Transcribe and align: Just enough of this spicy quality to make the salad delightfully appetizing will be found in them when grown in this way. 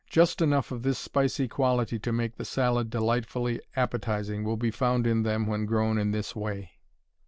Just 0.09 0.41
enough 0.41 0.71
of 0.71 0.81
this 0.81 0.97
spicy 0.97 1.47
quality 1.47 1.99
to 1.99 2.11
make 2.11 2.35
the 2.37 2.43
salad 2.43 2.89
delightfully 2.89 3.61
appetizing 3.75 4.43
will 4.43 4.57
be 4.57 4.71
found 4.71 5.05
in 5.05 5.21
them 5.21 5.45
when 5.45 5.67
grown 5.67 5.99
in 5.99 6.09
this 6.09 6.35
way. 6.35 6.71